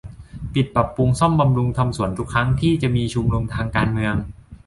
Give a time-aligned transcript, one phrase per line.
[0.53, 4.15] ปิดปรับปรุงซ่อมบำรุงทำสวนทุกครั้งที่จะมีชุมนุมทางการเมือง